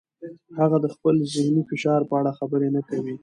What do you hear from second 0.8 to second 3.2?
د خپل ذهني فشار په اړه خبرې نه کوي.